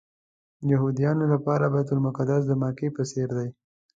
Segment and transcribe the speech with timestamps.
[0.65, 3.49] د یهودانو لپاره بیت المقدس د مکې په څېر دی.